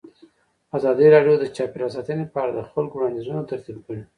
[0.77, 4.03] ازادي راډیو د چاپیریال ساتنه په اړه د خلکو وړاندیزونه ترتیب کړي.